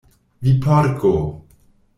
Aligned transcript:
"Vi 0.47 0.53
Porko!" 0.63 1.13